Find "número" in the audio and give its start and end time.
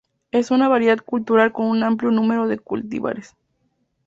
2.09-2.47